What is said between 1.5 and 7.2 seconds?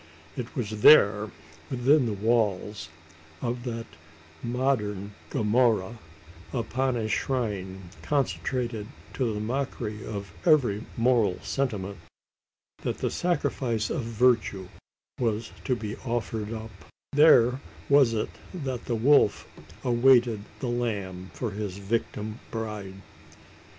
within the walls of that modern Gomorrah upon a